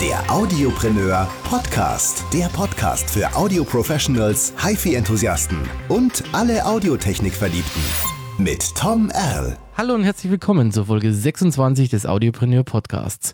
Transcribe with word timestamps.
Der 0.00 0.32
Audiopreneur 0.32 1.28
Podcast. 1.42 2.24
Der 2.32 2.46
Podcast 2.46 3.10
für 3.10 3.34
Audio-Professionals, 3.34 4.54
HiFi-Enthusiasten 4.56 5.58
und 5.88 6.22
alle 6.30 6.64
Audiotechnik-Verliebten. 6.64 7.82
Mit 8.38 8.76
Tom 8.76 9.10
Erl. 9.10 9.58
Hallo 9.76 9.94
und 9.94 10.04
herzlich 10.04 10.30
willkommen 10.30 10.70
zur 10.70 10.86
Folge 10.86 11.12
26 11.12 11.88
des 11.88 12.06
Audiopreneur 12.06 12.62
Podcasts. 12.62 13.32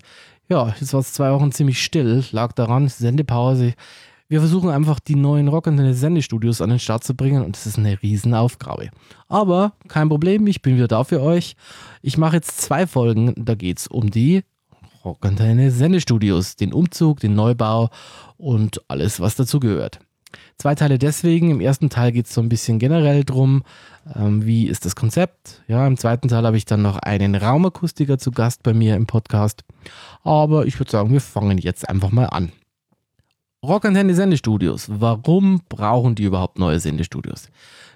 Ja, 0.49 0.75
jetzt 0.81 0.95
war 0.95 1.01
es 1.01 1.13
zwei 1.13 1.31
Wochen 1.33 1.53
ziemlich 1.53 1.85
still, 1.85 2.25
lag 2.31 2.53
daran, 2.53 2.89
Sendepause. 2.89 3.75
Wir 4.29 4.41
versuchen 4.41 4.71
einfach 4.71 5.01
die 5.01 5.17
neuen 5.17 5.49
rockenden 5.49 5.93
Sendestudios 5.93 6.63
an 6.63 6.71
den 6.71 6.79
Start 6.79 7.05
zu 7.05 7.15
bringen 7.15 7.45
und 7.45 7.59
es 7.59 7.67
ist 7.67 7.77
eine 7.79 8.01
Riesenaufgabe. 8.01 8.89
Aber 9.29 9.75
kein 9.89 10.09
Problem, 10.09 10.47
ich 10.47 10.63
bin 10.63 10.77
wieder 10.77 10.89
da 10.89 11.05
für 11.05 11.21
euch. 11.21 11.57
Ich 12.01 12.17
mache 12.17 12.37
jetzt 12.37 12.63
zwei 12.63 12.87
Folgen, 12.87 13.35
da 13.37 13.55
geht 13.55 13.81
es 13.81 13.87
um 13.87 14.09
die 14.09 14.45
Rockantenne 15.05 15.71
Sendestudios, 15.71 16.57
den 16.57 16.73
Umzug, 16.73 17.21
den 17.21 17.35
Neubau 17.35 17.91
und 18.39 18.83
alles, 18.89 19.21
was 19.21 19.37
dazu 19.37 19.61
gehört. 19.61 20.01
Zwei 20.59 20.75
Teile 20.75 20.99
deswegen. 20.99 21.51
Im 21.51 21.61
ersten 21.61 21.91
Teil 21.91 22.13
geht 22.13 22.27
es 22.27 22.35
so 22.35 22.41
ein 22.41 22.49
bisschen 22.49 22.79
generell 22.79 23.25
drum, 23.25 23.63
ähm, 24.15 24.45
wie 24.45 24.67
ist 24.67 24.85
das 24.85 24.97
Konzept. 24.97 25.63
Ja, 25.69 25.87
im 25.87 25.97
zweiten 25.97 26.29
Teil 26.29 26.45
habe 26.45 26.57
ich 26.57 26.65
dann 26.65 26.83
noch 26.83 26.97
einen 26.99 27.35
Raumakustiker 27.35 28.19
zu 28.19 28.31
Gast 28.31 28.63
bei 28.63 28.73
mir 28.73 28.97
im 28.97 29.07
Podcast. 29.07 29.65
Aber 30.23 30.67
ich 30.67 30.79
würde 30.79 30.91
sagen, 30.91 31.13
wir 31.13 31.21
fangen 31.21 31.59
jetzt 31.59 31.89
einfach 31.89 32.11
mal 32.11 32.27
an. 32.27 32.53
Rockantenne 33.65 34.15
Sendestudios. 34.15 34.89
Warum 34.89 35.63
brauchen 35.69 36.15
die 36.15 36.25
überhaupt 36.25 36.59
neue 36.59 36.81
Sendestudios? 36.81 37.49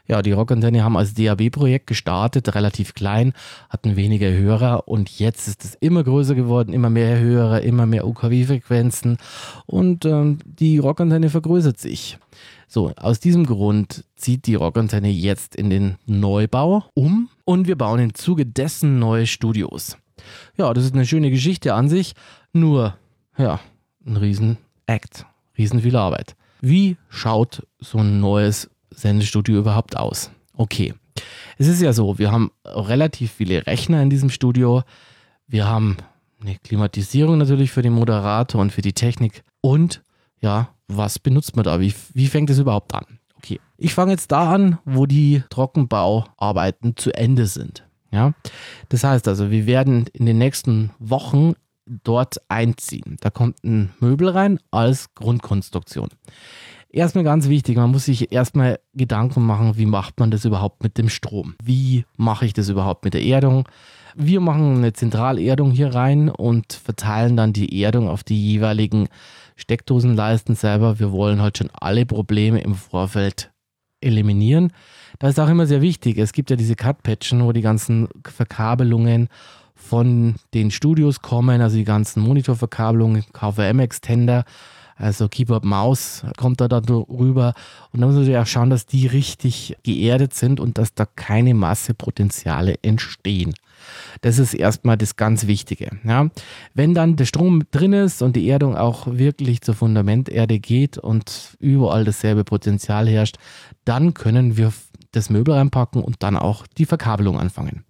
Ja, 0.08 0.22
die 0.22 0.32
Rockantenne 0.32 0.82
haben 0.82 0.96
als 0.96 1.12
DAB-Projekt 1.12 1.86
gestartet, 1.86 2.54
relativ 2.54 2.94
klein, 2.94 3.34
hatten 3.68 3.94
weniger 3.94 4.30
Hörer 4.30 4.88
und 4.88 5.10
jetzt 5.18 5.48
ist 5.48 5.64
es 5.64 5.74
immer 5.74 6.02
größer 6.02 6.34
geworden, 6.34 6.72
immer 6.72 6.88
mehr 6.88 7.20
Hörer, 7.20 7.60
immer 7.60 7.84
mehr 7.84 8.06
UKW-Frequenzen 8.06 9.18
und 9.66 10.06
ähm, 10.06 10.38
die 10.46 10.78
Rockantenne 10.78 11.28
vergrößert 11.28 11.78
sich. 11.78 12.18
So, 12.66 12.92
aus 12.96 13.20
diesem 13.20 13.44
Grund 13.44 14.04
zieht 14.16 14.46
die 14.46 14.54
Rockantenne 14.54 15.10
jetzt 15.10 15.54
in 15.54 15.68
den 15.68 15.96
Neubau 16.06 16.84
um 16.94 17.28
und 17.44 17.66
wir 17.66 17.76
bauen 17.76 18.00
im 18.00 18.14
Zuge 18.14 18.46
dessen 18.46 18.98
neue 18.98 19.26
Studios. 19.26 19.98
Ja, 20.56 20.72
das 20.72 20.84
ist 20.84 20.94
eine 20.94 21.06
schöne 21.06 21.30
Geschichte 21.30 21.74
an 21.74 21.90
sich, 21.90 22.14
nur, 22.54 22.96
ja, 23.36 23.60
ein 24.06 24.16
riesen 24.16 24.56
Act, 24.86 25.26
riesen 25.58 25.82
viel 25.82 25.96
Arbeit. 25.96 26.34
Wie 26.62 26.96
schaut 27.08 27.66
so 27.78 27.98
ein 27.98 28.20
neues 28.20 28.70
Sendestudio 28.98 29.58
überhaupt 29.58 29.96
aus? 29.96 30.30
Okay. 30.56 30.94
Es 31.56 31.66
ist 31.66 31.80
ja 31.80 31.92
so, 31.92 32.18
wir 32.18 32.30
haben 32.30 32.50
relativ 32.64 33.32
viele 33.32 33.66
Rechner 33.66 34.02
in 34.02 34.10
diesem 34.10 34.30
Studio. 34.30 34.82
Wir 35.46 35.66
haben 35.66 35.96
eine 36.40 36.56
Klimatisierung 36.56 37.38
natürlich 37.38 37.70
für 37.70 37.82
den 37.82 37.92
Moderator 37.92 38.60
und 38.60 38.72
für 38.72 38.82
die 38.82 38.92
Technik. 38.92 39.42
Und 39.60 40.02
ja, 40.40 40.68
was 40.86 41.18
benutzt 41.18 41.56
man 41.56 41.64
da? 41.64 41.80
Wie, 41.80 41.94
wie 42.14 42.26
fängt 42.26 42.50
es 42.50 42.58
überhaupt 42.58 42.94
an? 42.94 43.04
Okay, 43.36 43.60
ich 43.76 43.94
fange 43.94 44.12
jetzt 44.12 44.32
da 44.32 44.52
an, 44.52 44.78
wo 44.84 45.06
die 45.06 45.42
Trockenbauarbeiten 45.50 46.96
zu 46.96 47.12
Ende 47.12 47.46
sind. 47.46 47.84
Ja, 48.10 48.32
das 48.88 49.04
heißt 49.04 49.28
also, 49.28 49.50
wir 49.50 49.66
werden 49.66 50.06
in 50.12 50.26
den 50.26 50.38
nächsten 50.38 50.90
Wochen 50.98 51.54
dort 51.86 52.38
einziehen. 52.48 53.16
Da 53.20 53.30
kommt 53.30 53.62
ein 53.64 53.90
Möbel 54.00 54.28
rein 54.28 54.58
als 54.70 55.14
Grundkonstruktion 55.14 56.08
erstmal 56.90 57.24
ganz 57.24 57.48
wichtig, 57.48 57.76
man 57.76 57.90
muss 57.90 58.06
sich 58.06 58.32
erstmal 58.32 58.78
Gedanken 58.94 59.44
machen, 59.44 59.76
wie 59.76 59.86
macht 59.86 60.20
man 60.20 60.30
das 60.30 60.44
überhaupt 60.44 60.82
mit 60.82 60.98
dem 60.98 61.08
Strom? 61.08 61.54
Wie 61.62 62.04
mache 62.16 62.46
ich 62.46 62.52
das 62.52 62.68
überhaupt 62.68 63.04
mit 63.04 63.14
der 63.14 63.22
Erdung? 63.22 63.68
Wir 64.14 64.40
machen 64.40 64.78
eine 64.78 64.92
Zentralerdung 64.92 65.70
hier 65.70 65.94
rein 65.94 66.28
und 66.28 66.72
verteilen 66.72 67.36
dann 67.36 67.52
die 67.52 67.82
Erdung 67.82 68.08
auf 68.08 68.24
die 68.24 68.52
jeweiligen 68.52 69.08
Steckdosenleisten 69.56 70.54
selber. 70.54 70.98
Wir 70.98 71.12
wollen 71.12 71.42
halt 71.42 71.58
schon 71.58 71.70
alle 71.72 72.06
Probleme 72.06 72.60
im 72.60 72.74
Vorfeld 72.74 73.50
eliminieren. 74.00 74.72
Da 75.18 75.28
ist 75.28 75.40
auch 75.40 75.48
immer 75.48 75.66
sehr 75.66 75.82
wichtig, 75.82 76.18
es 76.18 76.32
gibt 76.32 76.50
ja 76.50 76.56
diese 76.56 76.76
Cut-Patchen, 76.76 77.44
wo 77.44 77.52
die 77.52 77.60
ganzen 77.60 78.08
Verkabelungen 78.24 79.28
von 79.74 80.36
den 80.54 80.70
Studios 80.70 81.22
kommen, 81.22 81.60
also 81.60 81.76
die 81.76 81.84
ganzen 81.84 82.22
Monitorverkabelungen, 82.22 83.24
KVM-Extender 83.32 84.44
also 84.98 85.28
Keyboard 85.28 85.64
Maus 85.64 86.24
kommt 86.36 86.60
da 86.60 86.68
dann 86.68 86.84
rüber. 86.84 87.54
Und 87.92 88.00
dann 88.00 88.10
muss 88.10 88.18
man 88.18 88.30
ja 88.30 88.44
schauen, 88.44 88.70
dass 88.70 88.86
die 88.86 89.06
richtig 89.06 89.76
geerdet 89.82 90.34
sind 90.34 90.60
und 90.60 90.76
dass 90.76 90.94
da 90.94 91.06
keine 91.06 91.54
Massepotenziale 91.54 92.74
entstehen. 92.82 93.54
Das 94.20 94.38
ist 94.38 94.54
erstmal 94.54 94.96
das 94.96 95.16
ganz 95.16 95.46
Wichtige. 95.46 95.90
Ja. 96.04 96.28
Wenn 96.74 96.94
dann 96.94 97.16
der 97.16 97.26
Strom 97.26 97.62
drin 97.70 97.92
ist 97.92 98.22
und 98.22 98.34
die 98.34 98.48
Erdung 98.48 98.76
auch 98.76 99.06
wirklich 99.06 99.60
zur 99.60 99.74
Fundamenterde 99.74 100.58
geht 100.58 100.98
und 100.98 101.56
überall 101.60 102.04
dasselbe 102.04 102.44
Potenzial 102.44 103.08
herrscht, 103.08 103.36
dann 103.84 104.14
können 104.14 104.56
wir 104.56 104.72
das 105.12 105.30
Möbel 105.30 105.54
reinpacken 105.54 106.02
und 106.02 106.22
dann 106.22 106.36
auch 106.36 106.66
die 106.66 106.86
Verkabelung 106.86 107.38
anfangen. 107.38 107.84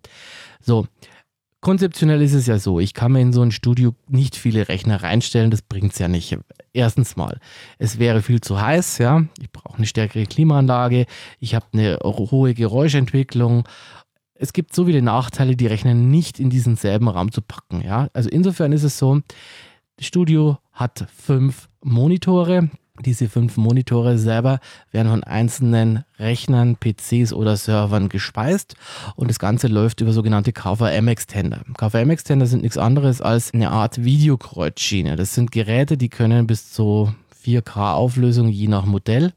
So, 0.61 0.87
Konzeptionell 1.61 2.23
ist 2.23 2.35
es 2.35 2.47
ja 2.47 2.59
so, 2.59 2.79
ich 2.79 2.95
kann 2.95 3.13
mir 3.13 3.21
in 3.21 3.33
so 3.33 3.43
ein 3.43 3.51
Studio 3.51 3.93
nicht 4.07 4.37
viele 4.37 4.69
Rechner 4.69 5.03
reinstellen, 5.03 5.51
das 5.51 5.61
bringt 5.61 5.93
es 5.93 5.99
ja 5.99 6.07
nicht. 6.07 6.39
Erstens 6.73 7.17
mal, 7.17 7.41
es 7.79 7.99
wäre 7.99 8.23
viel 8.23 8.41
zu 8.41 8.61
heiß, 8.61 8.99
ja, 8.99 9.25
ich 9.41 9.51
brauche 9.51 9.77
eine 9.77 9.87
stärkere 9.87 10.27
Klimaanlage, 10.27 11.07
ich 11.41 11.57
habe 11.57 11.67
eine 11.73 11.99
hohe 12.05 12.55
Geräuschentwicklung. 12.55 13.65
Es 14.35 14.53
gibt 14.53 14.73
so 14.73 14.85
viele 14.85 15.03
Nachteile, 15.03 15.57
die 15.57 15.67
Rechner 15.67 15.95
nicht 15.95 16.39
in 16.39 16.49
diesen 16.49 16.77
selben 16.77 17.09
Raum 17.09 17.33
zu 17.33 17.43
packen, 17.43 17.83
ja. 17.83 18.09
Also 18.13 18.31
insofern 18.31 18.71
ist 18.71 18.85
es 18.85 18.97
so, 18.97 19.21
das 19.97 20.07
Studio 20.07 20.59
hat 20.73 21.09
fünf 21.13 21.69
Monitore, 21.83 22.71
diese 23.05 23.29
fünf 23.29 23.57
Monitore 23.57 24.19
selber 24.19 24.61
werden 24.91 25.11
von 25.11 25.25
einzelnen 25.25 26.05
Rechnern, 26.19 26.77
PCs 26.77 27.33
oder 27.33 27.57
Servern 27.57 28.09
gespeist 28.09 28.75
und 29.17 29.29
das 29.29 29.39
Ganze 29.39 29.69
läuft 29.69 30.01
über 30.01 30.13
sogenannte 30.13 30.53
KVM-Extender. 30.53 31.63
KVM-Extender 31.77 32.47
sind 32.47 32.63
nichts 32.63 32.79
anderes 32.79 33.21
als 33.21 33.55
eine 33.55 33.71
Art 33.71 34.05
Videokreuzschiene. 34.05 35.17
Das 35.17 35.35
sind 35.35 35.53
Geräte, 35.53 35.97
die 35.97 36.09
können 36.09 36.47
bis 36.47 36.73
zu 36.73 37.13
4K 37.45 37.95
Auflösung 37.95 38.49
je 38.49 38.69
nach 38.69 38.85
Modell. 38.85 39.33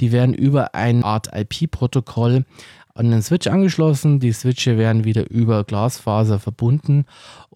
Die 0.00 0.12
werden 0.12 0.34
über 0.34 0.74
eine 0.74 1.04
Art 1.04 1.28
IP-Protokoll 1.34 2.44
an 2.94 3.10
den 3.10 3.22
Switch 3.22 3.46
angeschlossen. 3.46 4.20
Die 4.20 4.32
Switche 4.32 4.78
werden 4.78 5.04
wieder 5.04 5.30
über 5.30 5.64
Glasfaser 5.64 6.38
verbunden 6.38 7.06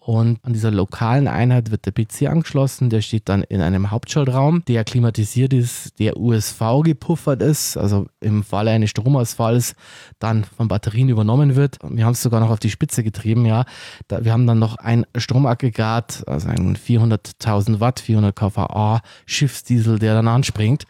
und 0.07 0.39
an 0.43 0.53
dieser 0.53 0.71
lokalen 0.71 1.27
Einheit 1.27 1.69
wird 1.69 1.85
der 1.85 1.91
PC 1.91 2.31
angeschlossen. 2.31 2.89
Der 2.89 3.01
steht 3.01 3.27
dann 3.27 3.43
in 3.43 3.59
einem 3.59 3.91
Hauptschaltraum, 3.91 4.63
der 4.65 4.85
klimatisiert 4.85 5.51
ist, 5.51 5.99
der 5.99 6.15
USV 6.15 6.81
gepuffert 6.85 7.41
ist, 7.41 7.75
also 7.75 8.07
im 8.21 8.45
Falle 8.45 8.71
eines 8.71 8.91
Stromausfalls 8.91 9.75
dann 10.19 10.45
von 10.45 10.69
Batterien 10.69 11.09
übernommen 11.09 11.57
wird. 11.57 11.79
Wir 11.83 12.05
haben 12.05 12.13
es 12.13 12.23
sogar 12.23 12.39
noch 12.39 12.51
auf 12.51 12.59
die 12.59 12.69
Spitze 12.69 13.03
getrieben, 13.03 13.45
ja. 13.45 13.65
Da, 14.07 14.23
wir 14.23 14.31
haben 14.31 14.47
dann 14.47 14.59
noch 14.59 14.77
ein 14.77 15.05
Stromaggregat, 15.17 16.23
also 16.25 16.47
ein 16.47 16.77
400.000 16.77 17.81
Watt, 17.81 17.99
400 17.99 18.33
kVA 18.33 19.01
Schiffsdiesel, 19.25 19.99
der 19.99 20.13
dann 20.13 20.29
anspringt. 20.29 20.85